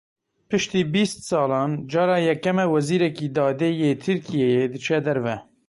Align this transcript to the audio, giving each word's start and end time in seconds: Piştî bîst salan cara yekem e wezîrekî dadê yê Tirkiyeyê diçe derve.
Piştî 0.49 0.81
bîst 0.93 1.19
salan 1.31 1.71
cara 1.91 2.17
yekem 2.27 2.57
e 2.63 2.65
wezîrekî 2.73 3.27
dadê 3.35 3.69
yê 3.81 3.91
Tirkiyeyê 4.03 4.65
diçe 4.73 4.99
derve. 5.05 5.35